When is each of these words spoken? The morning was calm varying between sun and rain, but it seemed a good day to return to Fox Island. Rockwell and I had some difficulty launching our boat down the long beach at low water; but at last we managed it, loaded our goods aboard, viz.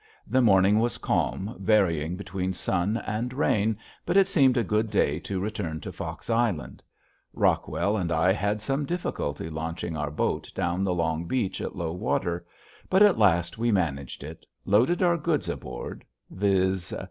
The 0.25 0.41
morning 0.41 0.79
was 0.79 0.97
calm 0.97 1.55
varying 1.59 2.15
between 2.17 2.53
sun 2.53 2.97
and 3.05 3.31
rain, 3.31 3.77
but 4.03 4.17
it 4.17 4.27
seemed 4.27 4.57
a 4.57 4.63
good 4.63 4.89
day 4.89 5.19
to 5.19 5.39
return 5.39 5.79
to 5.81 5.91
Fox 5.91 6.27
Island. 6.27 6.81
Rockwell 7.33 7.95
and 7.97 8.11
I 8.11 8.33
had 8.33 8.63
some 8.63 8.83
difficulty 8.87 9.47
launching 9.47 9.95
our 9.95 10.09
boat 10.09 10.51
down 10.55 10.83
the 10.83 10.95
long 10.95 11.25
beach 11.27 11.61
at 11.61 11.75
low 11.75 11.91
water; 11.93 12.43
but 12.89 13.03
at 13.03 13.19
last 13.19 13.59
we 13.59 13.71
managed 13.71 14.23
it, 14.23 14.43
loaded 14.65 15.03
our 15.03 15.17
goods 15.17 15.47
aboard, 15.47 16.03
viz. 16.31 16.95